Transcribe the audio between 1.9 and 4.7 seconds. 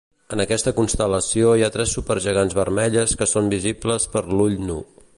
supergegants vermelles que són visibles per l'ull